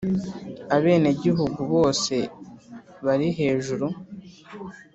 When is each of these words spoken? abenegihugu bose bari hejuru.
abenegihugu 0.75 1.59
bose 1.73 2.15
bari 3.05 3.27
hejuru. 3.39 3.87